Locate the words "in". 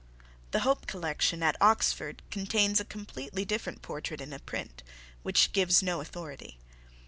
4.19-4.33